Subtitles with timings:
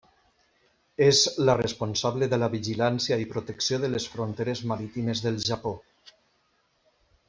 [1.07, 1.19] És
[1.49, 5.79] la responsable de la vigilància i protecció de les fronteres marítimes del Japó.